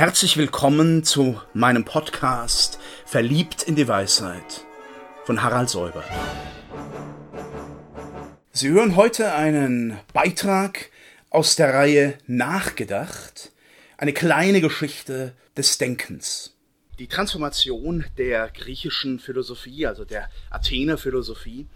Herzlich 0.00 0.38
willkommen 0.38 1.04
zu 1.04 1.38
meinem 1.52 1.84
Podcast 1.84 2.78
Verliebt 3.04 3.64
in 3.64 3.76
die 3.76 3.86
Weisheit 3.86 4.64
von 5.26 5.42
Harald 5.42 5.68
Säuber. 5.68 6.02
Sie 8.50 8.70
hören 8.70 8.96
heute 8.96 9.34
einen 9.34 9.98
Beitrag 10.14 10.88
aus 11.28 11.54
der 11.54 11.74
Reihe 11.74 12.16
Nachgedacht, 12.26 13.52
eine 13.98 14.14
kleine 14.14 14.62
Geschichte 14.62 15.34
des 15.54 15.76
Denkens. 15.76 16.56
Die 16.98 17.06
Transformation 17.06 18.06
der 18.16 18.48
griechischen 18.48 19.18
Philosophie, 19.18 19.86
also 19.86 20.06
der 20.06 20.30
Athener 20.48 20.96
Philosophie, 20.96 21.66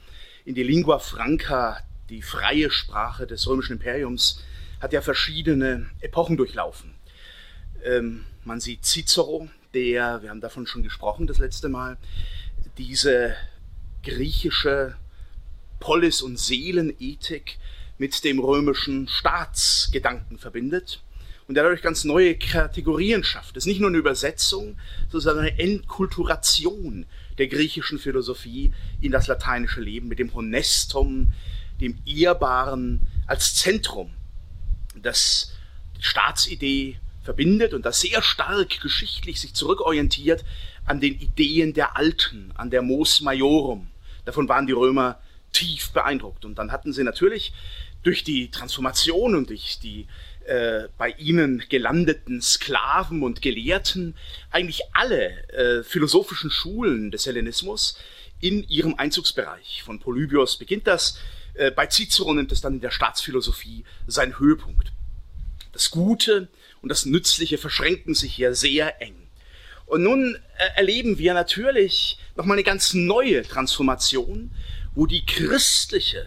in 0.46 0.54
die 0.54 0.62
Lingua 0.62 0.98
franca, 0.98 1.80
die 2.08 2.22
freie 2.22 2.70
Sprache 2.70 3.26
des 3.26 3.46
römischen 3.46 3.74
Imperiums, 3.74 4.42
hat 4.80 4.94
ja 4.94 5.02
verschiedene 5.02 5.90
Epochen 6.00 6.38
durchlaufen. 6.38 6.93
Ähm, 7.84 8.24
man 8.44 8.60
sieht 8.60 8.84
Cicero, 8.84 9.48
der, 9.74 10.22
wir 10.22 10.30
haben 10.30 10.40
davon 10.40 10.66
schon 10.66 10.82
gesprochen 10.82 11.26
das 11.26 11.38
letzte 11.38 11.68
Mal, 11.68 11.98
diese 12.78 13.36
griechische 14.02 14.96
Polis- 15.80 16.22
und 16.22 16.38
Seelenethik 16.38 17.58
mit 17.98 18.24
dem 18.24 18.38
römischen 18.38 19.06
Staatsgedanken 19.06 20.38
verbindet 20.38 21.02
und 21.46 21.56
dadurch 21.56 21.82
ganz 21.82 22.04
neue 22.04 22.36
Kategorien 22.36 23.22
schafft. 23.22 23.56
Es 23.56 23.64
ist 23.64 23.66
nicht 23.66 23.80
nur 23.80 23.90
eine 23.90 23.98
Übersetzung, 23.98 24.78
sondern 25.10 25.40
eine 25.46 25.58
Entkulturation 25.58 27.06
der 27.38 27.48
griechischen 27.48 27.98
Philosophie 27.98 28.72
in 29.00 29.12
das 29.12 29.26
lateinische 29.26 29.80
Leben 29.80 30.08
mit 30.08 30.18
dem 30.18 30.32
Honestum, 30.32 31.32
dem 31.80 31.98
Ehrbaren 32.06 33.00
als 33.26 33.54
Zentrum, 33.54 34.10
das 35.00 35.52
Staatsidee 36.00 36.96
verbindet 37.24 37.74
und 37.74 37.84
das 37.84 38.00
sehr 38.00 38.22
stark 38.22 38.80
geschichtlich 38.80 39.40
sich 39.40 39.54
zurückorientiert 39.54 40.44
an 40.84 41.00
den 41.00 41.18
Ideen 41.18 41.72
der 41.72 41.96
Alten, 41.96 42.52
an 42.54 42.70
der 42.70 42.82
Mos 42.82 43.20
Majorum. 43.22 43.88
Davon 44.24 44.48
waren 44.48 44.66
die 44.66 44.72
Römer 44.72 45.18
tief 45.52 45.90
beeindruckt. 45.92 46.44
Und 46.44 46.56
dann 46.56 46.70
hatten 46.70 46.92
sie 46.92 47.04
natürlich 47.04 47.52
durch 48.02 48.22
die 48.24 48.50
Transformation 48.50 49.34
und 49.34 49.48
durch 49.48 49.78
die 49.82 50.06
äh, 50.44 50.88
bei 50.98 51.10
ihnen 51.12 51.64
gelandeten 51.70 52.42
Sklaven 52.42 53.22
und 53.22 53.40
Gelehrten 53.40 54.14
eigentlich 54.50 54.82
alle 54.92 55.48
äh, 55.48 55.82
philosophischen 55.82 56.50
Schulen 56.50 57.10
des 57.10 57.24
Hellenismus 57.24 57.96
in 58.40 58.62
ihrem 58.68 58.94
Einzugsbereich. 58.96 59.82
Von 59.82 60.00
Polybios 60.00 60.58
beginnt 60.58 60.86
das, 60.86 61.18
äh, 61.54 61.70
bei 61.70 61.86
Cicero 61.86 62.34
nimmt 62.34 62.52
es 62.52 62.60
dann 62.60 62.74
in 62.74 62.80
der 62.80 62.90
Staatsphilosophie 62.90 63.84
seinen 64.06 64.38
Höhepunkt. 64.38 64.92
Das 65.72 65.90
Gute 65.90 66.48
und 66.84 66.90
das 66.90 67.06
Nützliche 67.06 67.56
verschränken 67.56 68.14
sich 68.14 68.34
hier 68.34 68.54
sehr 68.54 69.00
eng. 69.00 69.16
Und 69.86 70.02
nun 70.02 70.36
äh, 70.58 70.76
erleben 70.76 71.16
wir 71.16 71.32
natürlich 71.32 72.18
nochmal 72.36 72.58
eine 72.58 72.62
ganz 72.62 72.92
neue 72.92 73.42
Transformation, 73.42 74.50
wo 74.94 75.06
die 75.06 75.24
christliche 75.24 76.26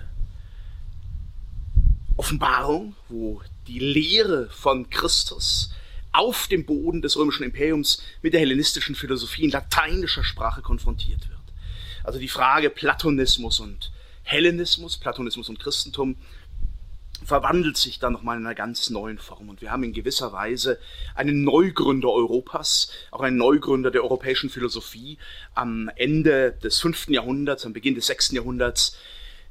Offenbarung, 2.15 2.95
wo 3.07 3.39
die 3.67 3.77
Lehre 3.77 4.49
von 4.49 4.89
Christus 4.89 5.75
auf 6.11 6.47
dem 6.47 6.65
Boden 6.65 7.03
des 7.03 7.17
römischen 7.17 7.43
Imperiums 7.43 8.01
mit 8.23 8.33
der 8.33 8.39
hellenistischen 8.39 8.95
Philosophie 8.95 9.43
in 9.43 9.51
lateinischer 9.51 10.23
Sprache 10.23 10.63
konfrontiert 10.63 11.29
wird. 11.29 11.37
Also 12.03 12.17
die 12.17 12.29
Frage 12.29 12.71
Platonismus 12.71 13.59
und 13.59 13.91
Hellenismus, 14.23 14.97
Platonismus 14.97 15.49
und 15.49 15.59
Christentum 15.59 16.15
verwandelt 17.27 17.75
sich 17.75 17.99
dann 17.99 18.13
nochmal 18.13 18.37
in 18.37 18.45
einer 18.45 18.55
ganz 18.55 18.89
neuen 18.89 19.17
Form. 19.17 19.49
Und 19.49 19.59
wir 19.59 19.69
haben 19.69 19.83
in 19.83 19.91
gewisser 19.91 20.31
Weise 20.31 20.79
einen 21.13 21.43
Neugründer 21.43 22.09
Europas, 22.09 22.89
auch 23.11 23.19
einen 23.19 23.35
Neugründer 23.35 23.91
der 23.91 24.01
europäischen 24.03 24.49
Philosophie 24.49 25.17
am 25.53 25.91
Ende 25.97 26.53
des 26.53 26.79
fünften 26.79 27.13
Jahrhunderts, 27.13 27.65
am 27.65 27.73
Beginn 27.73 27.95
des 27.95 28.07
sechsten 28.07 28.37
Jahrhunderts, 28.37 28.95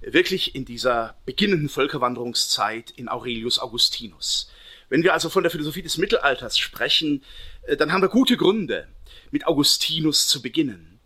wirklich 0.00 0.54
in 0.54 0.64
dieser 0.64 1.18
beginnenden 1.26 1.68
Völkerwanderungszeit 1.68 2.92
in 2.92 3.10
Aurelius 3.10 3.58
Augustinus. 3.58 4.50
Wenn 4.88 5.02
wir 5.02 5.12
also 5.12 5.28
von 5.28 5.42
der 5.42 5.52
Philosophie 5.52 5.82
des 5.82 5.98
Mittelalters 5.98 6.56
sprechen, 6.56 7.24
äh, 7.66 7.76
dann 7.76 7.92
haben 7.92 8.00
wir 8.00 8.08
gute 8.08 8.38
Gründe, 8.38 8.88
mit 9.30 9.46
Augustinus 9.46 10.28
zu 10.28 10.40
beginnen. 10.40 10.98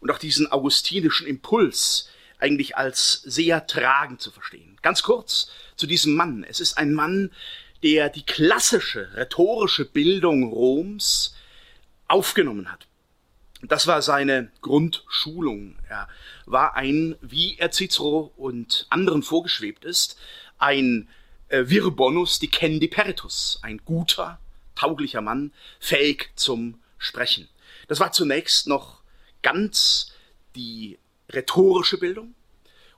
Und 0.00 0.10
auch 0.10 0.18
diesen 0.18 0.52
augustinischen 0.52 1.26
Impuls 1.26 2.10
eigentlich 2.38 2.76
als 2.76 3.22
sehr 3.24 3.66
tragend 3.66 4.20
zu 4.20 4.30
verstehen. 4.30 4.78
Ganz 4.82 5.02
kurz 5.02 5.50
zu 5.76 5.86
diesem 5.86 6.14
Mann. 6.14 6.44
Es 6.44 6.60
ist 6.60 6.78
ein 6.78 6.94
Mann, 6.94 7.30
der 7.82 8.08
die 8.08 8.24
klassische 8.24 9.14
rhetorische 9.14 9.84
Bildung 9.84 10.52
Roms 10.52 11.34
aufgenommen 12.06 12.70
hat. 12.70 12.86
Das 13.62 13.86
war 13.86 14.02
seine 14.02 14.50
Grundschulung. 14.60 15.76
Er 15.88 16.08
war 16.46 16.76
ein, 16.76 17.16
wie 17.20 17.56
er 17.58 17.72
Cicero 17.72 18.32
und 18.36 18.86
anderen 18.88 19.22
vorgeschwebt 19.22 19.84
ist, 19.84 20.16
ein 20.58 21.08
äh, 21.48 21.64
Virbonus 21.66 22.38
dicendi 22.38 22.88
peritus, 22.88 23.58
ein 23.62 23.78
guter, 23.84 24.38
tauglicher 24.74 25.20
Mann, 25.20 25.52
fähig 25.80 26.30
zum 26.36 26.80
Sprechen. 26.98 27.48
Das 27.88 28.00
war 28.00 28.12
zunächst 28.12 28.68
noch 28.68 29.00
ganz 29.42 30.12
die 30.54 30.98
rhetorische 31.32 31.98
Bildung 31.98 32.34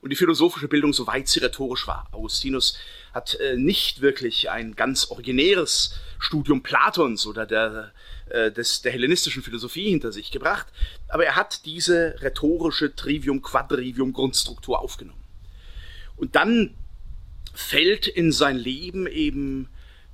und 0.01 0.11
die 0.11 0.17
philosophische 0.17 0.69
Bildung, 0.69 0.93
soweit 0.93 1.29
sie 1.29 1.41
rhetorisch 1.41 1.87
war. 1.87 2.09
Augustinus 2.13 2.79
hat 3.13 3.35
äh, 3.35 3.57
nicht 3.57 4.01
wirklich 4.01 4.51
ein 4.51 4.75
ganz 4.75 5.11
originäres 5.11 5.95
Studium 6.19 6.63
Platons 6.63 7.27
oder 7.27 7.45
der, 7.45 7.93
äh, 8.31 8.51
des, 8.51 8.83
der 8.83 8.93
hellenistischen 8.93 9.43
Philosophie 9.43 9.91
hinter 9.91 10.13
sich 10.13 10.31
gebracht, 10.31 10.67
aber 11.09 11.25
er 11.25 11.37
hat 11.37 11.67
diese 11.67 12.17
rhetorische 12.21 12.95
Trivium 12.95 13.43
Quadrivium 13.43 14.13
Grundstruktur 14.13 14.81
aufgenommen. 14.81 15.23
Und 16.17 16.37
dann 16.37 16.75
fällt 17.53 18.07
in 18.07 18.33
sein 18.33 18.57
Leben 18.57 19.07
eben 19.07 19.69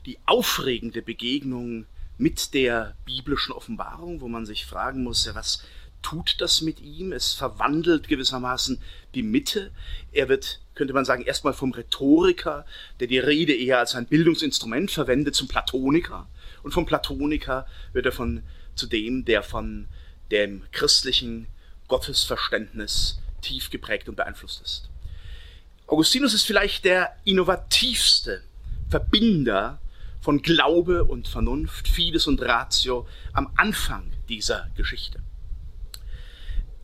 die 0.07 0.19
aufregende 0.25 1.03
Begegnung 1.03 1.87
mit 2.19 2.55
der 2.55 2.97
biblischen 3.05 3.53
Offenbarung, 3.53 4.21
wo 4.21 4.29
man 4.29 4.47
sich 4.47 4.65
fragen 4.65 5.03
muss, 5.03 5.27
ja, 5.27 5.35
was 5.35 5.63
tut 6.03 6.37
das 6.41 6.61
mit 6.61 6.81
ihm. 6.81 7.13
Es 7.13 7.33
verwandelt 7.33 8.09
gewissermaßen 8.09 8.81
die 9.15 9.23
Mitte. 9.23 9.73
Er 10.13 10.29
wird, 10.29 10.61
könnte 10.75 10.93
man 10.93 11.05
sagen, 11.05 11.25
erstmal 11.25 11.53
vom 11.53 11.73
Rhetoriker, 11.73 12.65
der 13.01 13.09
die 13.09 13.19
Rede 13.19 13.55
eher 13.55 13.79
als 13.79 13.95
ein 13.95 14.07
Bildungsinstrument 14.07 14.91
verwendet, 14.91 15.35
zum 15.35 15.49
Platoniker. 15.49 16.29
Und 16.63 16.73
vom 16.73 16.87
Platoniker 16.87 17.67
wird 17.93 18.07
er 18.07 18.13
von, 18.13 18.43
zu 18.75 18.87
dem, 18.87 19.25
der 19.25 19.43
von 19.43 19.89
dem 20.31 20.63
christlichen 20.73 21.47
Gottesverständnis 21.89 23.21
tief 23.43 23.71
geprägt 23.71 24.09
und 24.09 24.17
beeinflusst 24.17 24.63
ist. 24.63 24.89
Augustinus 25.87 26.35
ist 26.35 26.45
vielleicht 26.45 26.85
der 26.85 27.17
innovativste 27.25 28.43
Verbinder 28.91 29.79
von 30.21 30.43
Glaube 30.43 31.05
und 31.05 31.29
Vernunft, 31.29 31.87
Fides 31.87 32.27
und 32.27 32.43
Ratio 32.43 33.07
am 33.33 33.53
Anfang 33.57 34.11
dieser 34.29 34.69
Geschichte 34.77 35.21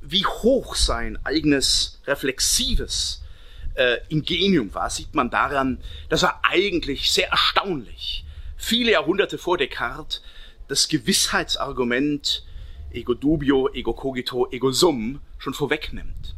wie 0.02 0.26
hoch 0.26 0.74
sein 0.74 1.18
eigenes 1.24 2.00
reflexives 2.06 3.22
äh, 3.74 3.98
Ingenium 4.08 4.74
war, 4.74 4.90
sieht 4.90 5.14
man 5.14 5.30
daran, 5.30 5.78
dass 6.08 6.22
er 6.22 6.40
eigentlich 6.44 7.10
sehr 7.10 7.28
erstaunlich 7.30 8.24
viele 8.56 8.92
Jahrhunderte 8.92 9.38
vor 9.38 9.58
Descartes 9.58 10.22
das 10.68 10.88
Gewissheitsargument 10.88 12.44
ego 12.92 13.14
dubio, 13.14 13.68
ego 13.72 13.94
cogito, 13.94 14.50
ego 14.50 14.70
sum 14.72 15.20
schon 15.38 15.54
vorwegnimmt. 15.54 16.34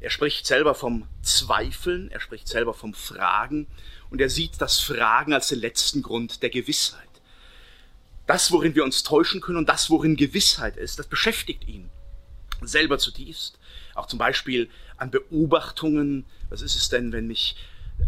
Er 0.00 0.10
spricht 0.10 0.46
selber 0.46 0.74
vom 0.74 1.06
Zweifeln, 1.22 2.10
er 2.10 2.20
spricht 2.20 2.48
selber 2.48 2.74
vom 2.74 2.94
Fragen 2.94 3.66
und 4.10 4.20
er 4.20 4.30
sieht 4.30 4.60
das 4.60 4.80
Fragen 4.80 5.32
als 5.32 5.48
den 5.48 5.60
letzten 5.60 6.02
Grund 6.02 6.42
der 6.42 6.50
Gewissheit. 6.50 7.02
Das, 8.26 8.52
worin 8.52 8.74
wir 8.74 8.84
uns 8.84 9.02
täuschen 9.02 9.40
können 9.40 9.58
und 9.58 9.68
das, 9.68 9.90
worin 9.90 10.16
Gewissheit 10.16 10.76
ist, 10.76 10.98
das 10.98 11.06
beschäftigt 11.06 11.66
ihn 11.66 11.90
selber 12.62 12.98
zutiefst. 12.98 13.58
Auch 13.94 14.06
zum 14.06 14.18
Beispiel 14.18 14.68
an 14.96 15.10
Beobachtungen. 15.10 16.24
Was 16.50 16.62
ist 16.62 16.76
es 16.76 16.88
denn, 16.88 17.12
wenn 17.12 17.26
mich 17.26 17.56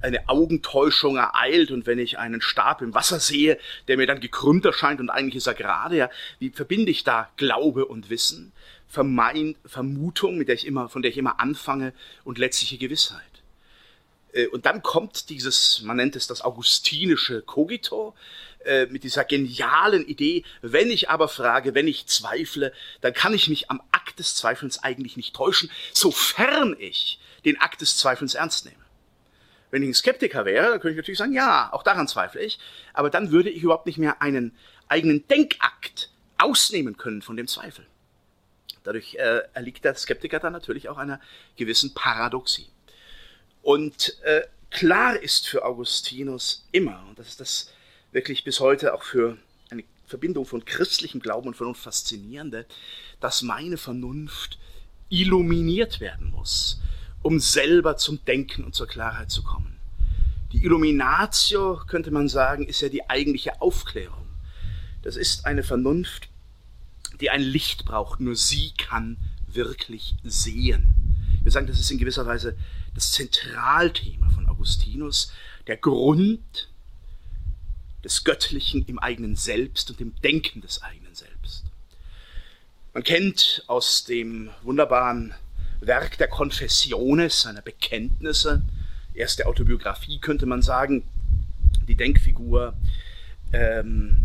eine 0.03 0.29
Augentäuschung 0.29 1.17
ereilt 1.17 1.71
und 1.71 1.87
wenn 1.87 1.99
ich 1.99 2.19
einen 2.19 2.41
Stab 2.41 2.83
im 2.83 2.95
Wasser 2.95 3.21
sehe, 3.21 3.59
der 3.89 3.97
mir 3.97 4.06
dann 4.06 4.21
gekrümmt 4.21 4.65
erscheint 4.65 5.00
und 5.00 5.11
eigentlich 5.11 5.37
ist 5.37 5.47
er 5.47 5.55
gerade, 5.55 5.97
ja, 5.97 6.11
wie 6.39 6.50
verbinde 6.50 6.91
ich 6.91 7.05
da 7.05 7.31
Glaube 7.37 7.87
und 7.87 8.11
Wissen, 8.11 8.53
Vermein, 8.87 9.56
Vermutung, 9.65 10.39
mit 10.39 10.49
der 10.49 10.55
ich 10.55 10.67
immer, 10.67 10.89
von 10.89 11.03
der 11.03 11.11
ich 11.11 11.19
immer 11.19 11.41
anfange 11.41 11.93
und 12.25 12.39
letztliche 12.39 12.79
Gewissheit. 12.79 13.23
Äh, 14.33 14.47
und 14.49 14.67
dann 14.67 14.83
kommt 14.83 15.31
dieses, 15.31 15.83
man 15.83 15.97
nennt 15.97 16.17
es 16.17 16.27
das 16.27 16.43
augustinische 16.43 17.43
Cogito, 17.43 18.15
äh, 18.69 18.87
mit 18.87 19.03
dieser 19.03 19.25
genialen 19.25 20.06
Idee, 20.06 20.44
wenn 20.61 20.91
ich 20.91 21.09
aber 21.09 21.29
frage, 21.29 21.75
wenn 21.75 21.88
ich 21.88 22.06
zweifle, 22.06 22.73
dann 23.00 23.15
kann 23.15 23.32
ich 23.32 23.49
mich 23.49 23.70
am 23.70 23.81
Akt 23.93 24.19
des 24.19 24.37
Zweifelns 24.37 24.82
eigentlich 24.82 25.17
nicht 25.17 25.35
täuschen, 25.35 25.70
sofern 25.94 26.76
ich 26.79 27.19
den 27.47 27.59
Akt 27.61 27.81
des 27.81 27.97
Zweifelns 27.97 28.35
ernst 28.35 28.67
nehme. 28.67 28.76
Wenn 29.70 29.82
ich 29.82 29.88
ein 29.88 29.94
Skeptiker 29.94 30.44
wäre, 30.44 30.70
dann 30.70 30.81
könnte 30.81 30.91
ich 30.91 30.97
natürlich 30.99 31.19
sagen, 31.19 31.32
ja, 31.32 31.73
auch 31.73 31.82
daran 31.82 32.09
zweifle 32.09 32.43
ich, 32.43 32.59
aber 32.93 33.09
dann 33.09 33.31
würde 33.31 33.49
ich 33.49 33.62
überhaupt 33.62 33.87
nicht 33.87 33.99
mehr 33.99 34.20
einen 34.20 34.55
eigenen 34.87 35.26
Denkakt 35.29 36.11
ausnehmen 36.37 36.99
können 36.99 37.23
von 37.23 37.37
dem 37.37 37.49
Zweifel. 37.49 37.87
Dadurch 38.85 39.14
äh, 39.14 39.43
erliegt 39.55 39.85
der 39.85 39.94
Skeptiker 39.94 40.41
dann 40.41 40.53
natürlich 40.53 40.91
auch 40.91 40.99
einer 40.99 41.21
gewissen 41.56 41.94
Paradoxie. 41.94 42.69
Und 43.62 44.23
äh, 44.25 44.43
klar 44.71 45.19
ist 45.19 45.49
für 45.49 45.64
Augustinus 45.64 46.67
immer, 46.71 47.03
und 47.09 47.19
das 47.19 47.29
ist 47.29 47.41
das 47.41 47.73
wirklich 48.13 48.45
bis 48.45 48.61
heute 48.61 48.95
auch 48.95 49.03
für 49.03 49.37
eine 49.71 49.85
Verbindung 50.07 50.47
von 50.47 50.65
christlichem 50.65 51.21
Glauben 51.21 51.49
und 51.49 51.55
Vernunft 51.55 51.83
faszinierende, 51.83 52.67
dass 53.21 53.43
meine 53.43 53.77
Vernunft 53.77 54.59
illuminiert 55.09 56.01
werden 56.01 56.31
muss, 56.31 56.81
um 57.23 57.41
selber 57.41 57.97
zum 57.97 58.25
Denken 58.25 58.65
und 58.65 58.75
zur 58.75 58.87
Klarheit 58.87 59.31
zu 59.31 59.43
kommen. 59.43 59.79
Die 60.53 60.65
Illuminatio, 60.65 61.83
könnte 61.87 62.11
man 62.11 62.29
sagen, 62.29 62.67
ist 62.67 62.81
ja 62.81 62.89
die 62.89 63.09
eigentliche 63.09 63.61
Aufklärung. 63.61 64.27
Das 65.03 65.17
ist 65.17 65.45
eine 65.45 65.63
Vernunft, 65.63 66.29
die 67.21 67.31
ein 67.31 67.43
Licht 67.43 67.85
braucht. 67.85 68.21
Nur 68.21 68.35
sie 68.35 68.73
kann 68.79 69.19
wirklich 69.47 70.15
sehen. 70.25 70.95
Wir 71.43 71.53
sagen, 71.53 71.67
das 71.67 71.79
ist 71.79 71.91
in 71.91 71.99
gewisser 71.99 72.27
Weise 72.27 72.57
das 72.95 73.13
Zentralthema 73.13 74.31
von 74.31 74.49
Augustinus, 74.49 75.33
der 75.67 75.77
Grund 75.77 76.69
des 78.09 78.25
Göttlichen 78.25 78.85
im 78.87 78.99
eigenen 78.99 79.37
Selbst 79.37 79.91
und 79.91 80.01
dem 80.01 80.15
Denken 80.23 80.61
des 80.61 80.83
eigenen 80.83 81.15
Selbst. 81.15 81.65
Man 82.95 83.05
kennt 83.05 83.63
aus 83.67 84.05
dem 84.05 84.51
wunderbaren 84.63 85.35
Werk 85.81 86.19
der 86.19 86.29
Confessiones, 86.29 87.43
seiner 87.43 87.63
Bekenntnisse, 87.63 88.63
erste 89.15 89.47
Autobiografie 89.47 90.19
könnte 90.19 90.47
man 90.47 90.63
sagen, 90.63 91.05
die 91.87 91.97
Denkfigur 91.97 92.75
ähm, 93.53 94.19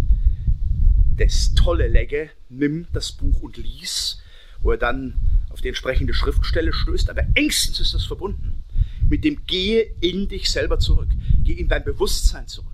des 1.17 1.53
Tolle 1.55 1.87
Legge 1.87 2.29
nimmt 2.49 2.87
das 2.93 3.11
Buch 3.11 3.41
und 3.41 3.57
liest, 3.57 4.21
wo 4.61 4.71
er 4.71 4.77
dann 4.77 5.15
auf 5.49 5.61
die 5.61 5.67
entsprechende 5.67 6.13
Schriftstelle 6.13 6.73
stößt, 6.73 7.09
aber 7.09 7.23
engstens 7.35 7.79
ist 7.79 7.93
das 7.93 8.05
verbunden 8.05 8.63
mit 9.07 9.23
dem 9.23 9.45
Gehe 9.45 9.93
in 9.99 10.27
dich 10.27 10.49
selber 10.49 10.79
zurück, 10.79 11.09
geh 11.43 11.53
in 11.53 11.67
dein 11.67 11.83
Bewusstsein 11.83 12.47
zurück. 12.47 12.73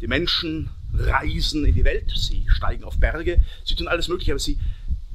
Die 0.00 0.06
Menschen 0.06 0.70
reisen 0.92 1.64
in 1.64 1.74
die 1.74 1.84
Welt, 1.84 2.12
sie 2.14 2.46
steigen 2.48 2.84
auf 2.84 2.98
Berge, 2.98 3.42
sie 3.64 3.74
tun 3.74 3.88
alles 3.88 4.08
Mögliche, 4.08 4.32
aber 4.32 4.38
sie 4.38 4.58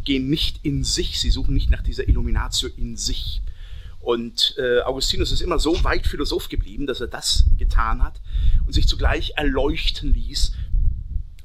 gehen 0.03 0.29
nicht 0.29 0.59
in 0.63 0.83
sich, 0.83 1.19
sie 1.19 1.29
suchen 1.29 1.53
nicht 1.53 1.69
nach 1.69 1.83
dieser 1.83 2.07
Illuminatio 2.07 2.69
in 2.77 2.97
sich. 2.97 3.41
Und 3.99 4.55
äh, 4.57 4.81
Augustinus 4.81 5.31
ist 5.31 5.41
immer 5.41 5.59
so 5.59 5.83
weit 5.83 6.07
Philosoph 6.07 6.49
geblieben, 6.49 6.87
dass 6.87 7.01
er 7.01 7.07
das 7.07 7.45
getan 7.57 8.03
hat 8.03 8.21
und 8.65 8.73
sich 8.73 8.87
zugleich 8.87 9.33
erleuchten 9.35 10.13
ließ 10.13 10.53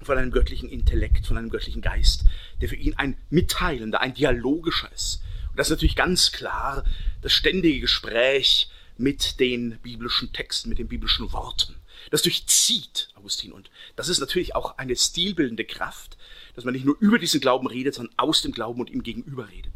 von 0.03 0.19
einem 0.19 0.31
göttlichen 0.31 0.69
Intellekt, 0.69 1.27
von 1.27 1.37
einem 1.37 1.51
göttlichen 1.51 1.83
Geist, 1.83 2.25
der 2.61 2.69
für 2.69 2.77
ihn 2.77 2.95
ein 2.95 3.17
mitteilender, 3.31 4.01
ein 4.01 4.15
dialogischer 4.15 4.91
ist. 4.95 5.23
Und 5.51 5.59
das 5.59 5.69
ist 5.69 5.73
natürlich 5.73 5.97
ganz 5.97 6.33
klar 6.33 6.85
das 7.23 7.33
ständige 7.33 7.81
Gespräch 7.81 8.69
mit 8.97 9.41
den 9.41 9.79
biblischen 9.83 10.33
Texten, 10.33 10.69
mit 10.69 10.79
den 10.79 10.89
biblischen 10.89 11.33
Worten. 11.33 11.75
Das 12.11 12.23
durchzieht 12.23 13.09
Augustin. 13.15 13.53
Und 13.53 13.71
das 13.97 14.09
ist 14.09 14.21
natürlich 14.21 14.55
auch 14.55 14.77
eine 14.79 14.95
stilbildende 14.95 15.65
Kraft, 15.65 16.17
dass 16.55 16.65
man 16.65 16.75
nicht 16.75 16.85
nur 16.85 16.97
über 17.01 17.19
diesen 17.19 17.41
Glauben 17.41 17.67
redet, 17.67 17.95
sondern 17.95 18.15
aus 18.19 18.43
dem 18.43 18.53
Glauben 18.53 18.81
und 18.81 18.91
ihm 18.91 19.03
gegenüber 19.03 19.49
redet. 19.49 19.73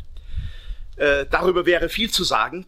Äh, 0.96 1.26
darüber 1.30 1.64
wäre 1.64 1.88
viel 1.88 2.10
zu 2.10 2.24
sagen. 2.24 2.66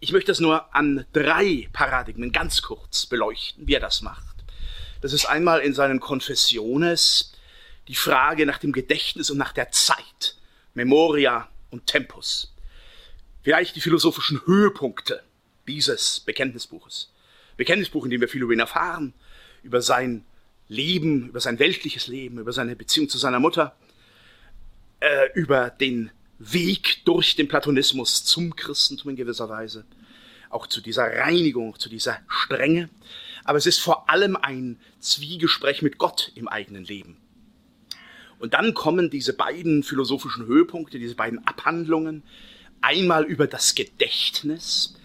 Ich 0.00 0.12
möchte 0.12 0.30
das 0.30 0.40
nur 0.40 0.74
an 0.74 1.04
drei 1.12 1.68
Paradigmen 1.72 2.32
ganz 2.32 2.62
kurz 2.62 3.06
beleuchten, 3.06 3.66
wie 3.66 3.74
er 3.74 3.80
das 3.80 4.02
macht. 4.02 4.44
Das 5.00 5.12
ist 5.12 5.26
einmal 5.26 5.60
in 5.60 5.74
seinen 5.74 6.00
Konfessiones 6.00 7.32
die 7.88 7.94
Frage 7.94 8.46
nach 8.46 8.58
dem 8.58 8.72
Gedächtnis 8.72 9.30
und 9.30 9.38
nach 9.38 9.52
der 9.52 9.70
Zeit, 9.70 10.36
Memoria 10.74 11.48
und 11.70 11.86
Tempus. 11.86 12.54
Vielleicht 13.42 13.76
die 13.76 13.80
philosophischen 13.80 14.44
Höhepunkte 14.46 15.22
dieses 15.66 16.20
Bekenntnisbuches. 16.20 17.12
Bekenntnisbuch, 17.56 18.04
in 18.04 18.10
dem 18.10 18.20
wir 18.20 18.28
viel 18.28 18.42
über 18.42 18.52
ihn 18.52 18.60
erfahren, 18.60 19.14
über 19.62 19.82
sein 19.82 20.24
Leben, 20.68 21.28
über 21.28 21.40
sein 21.40 21.58
weltliches 21.58 22.06
Leben, 22.06 22.38
über 22.38 22.52
seine 22.52 22.76
Beziehung 22.76 23.08
zu 23.08 23.18
seiner 23.18 23.40
Mutter, 23.40 23.76
äh, 25.00 25.32
über 25.34 25.70
den 25.70 26.10
Weg 26.38 27.04
durch 27.04 27.36
den 27.36 27.48
Platonismus 27.48 28.24
zum 28.24 28.54
Christentum 28.56 29.10
in 29.10 29.16
gewisser 29.16 29.48
Weise, 29.48 29.84
auch 30.50 30.66
zu 30.66 30.80
dieser 30.80 31.04
Reinigung, 31.04 31.78
zu 31.78 31.88
dieser 31.88 32.20
Strenge 32.28 32.90
aber 33.46 33.58
es 33.58 33.66
ist 33.66 33.78
vor 33.78 34.10
allem 34.10 34.36
ein 34.36 34.76
Zwiegespräch 34.98 35.80
mit 35.80 35.98
Gott 35.98 36.32
im 36.34 36.48
eigenen 36.48 36.84
Leben. 36.84 37.16
Und 38.40 38.54
dann 38.54 38.74
kommen 38.74 39.08
diese 39.08 39.32
beiden 39.32 39.84
philosophischen 39.84 40.46
Höhepunkte, 40.46 40.98
diese 40.98 41.14
beiden 41.14 41.46
Abhandlungen, 41.46 42.24
einmal 42.80 43.24
über 43.24 43.46
das 43.46 43.76
Gedächtnis. 43.76 44.95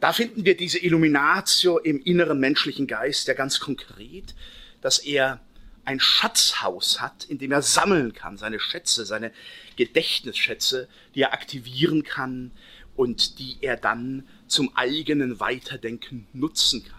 Da 0.00 0.12
finden 0.12 0.44
wir 0.44 0.56
diese 0.56 0.78
Illuminatio 0.78 1.78
im 1.78 2.00
inneren 2.00 2.38
menschlichen 2.38 2.86
Geist 2.86 3.28
ja 3.28 3.34
ganz 3.34 3.58
konkret, 3.58 4.34
dass 4.80 4.98
er 4.98 5.40
ein 5.84 6.00
Schatzhaus 6.00 7.00
hat, 7.00 7.24
in 7.24 7.38
dem 7.38 7.50
er 7.50 7.62
sammeln 7.62 8.12
kann, 8.12 8.36
seine 8.36 8.60
Schätze, 8.60 9.06
seine 9.06 9.32
Gedächtnisschätze, 9.76 10.88
die 11.14 11.22
er 11.22 11.32
aktivieren 11.32 12.04
kann 12.04 12.52
und 12.94 13.38
die 13.38 13.56
er 13.60 13.76
dann 13.76 14.28
zum 14.46 14.76
eigenen 14.76 15.40
Weiterdenken 15.40 16.26
nutzen 16.32 16.84
kann 16.84 16.98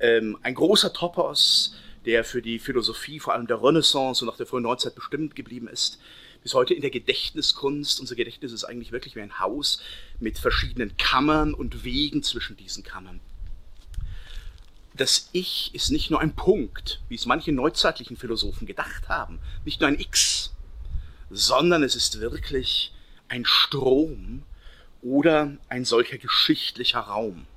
ähm, 0.00 0.38
ein 0.42 0.54
großer 0.54 0.92
Topos, 0.92 1.74
der 2.04 2.24
für 2.24 2.42
die 2.42 2.58
Philosophie 2.58 3.18
vor 3.18 3.34
allem 3.34 3.46
der 3.46 3.62
Renaissance 3.62 4.24
und 4.24 4.30
auch 4.30 4.36
der 4.36 4.46
frühen 4.46 4.62
Neuzeit 4.62 4.94
bestimmt 4.94 5.34
geblieben 5.34 5.68
ist. 5.68 5.98
Bis 6.46 6.54
heute 6.54 6.74
in 6.74 6.80
der 6.80 6.90
Gedächtniskunst. 6.90 7.98
Unser 7.98 8.14
Gedächtnis 8.14 8.52
ist 8.52 8.62
eigentlich 8.62 8.92
wirklich 8.92 9.16
wie 9.16 9.20
ein 9.20 9.40
Haus 9.40 9.82
mit 10.20 10.38
verschiedenen 10.38 10.96
Kammern 10.96 11.52
und 11.52 11.82
Wegen 11.82 12.22
zwischen 12.22 12.56
diesen 12.56 12.84
Kammern. 12.84 13.18
Das 14.94 15.28
Ich 15.32 15.74
ist 15.74 15.90
nicht 15.90 16.08
nur 16.08 16.20
ein 16.20 16.36
Punkt, 16.36 17.02
wie 17.08 17.16
es 17.16 17.26
manche 17.26 17.50
neuzeitlichen 17.50 18.16
Philosophen 18.16 18.64
gedacht 18.64 19.08
haben, 19.08 19.40
nicht 19.64 19.80
nur 19.80 19.88
ein 19.88 19.98
X, 19.98 20.54
sondern 21.30 21.82
es 21.82 21.96
ist 21.96 22.20
wirklich 22.20 22.92
ein 23.26 23.44
Strom 23.44 24.44
oder 25.02 25.56
ein 25.68 25.84
solcher 25.84 26.16
geschichtlicher 26.16 27.00
Raum. 27.00 27.48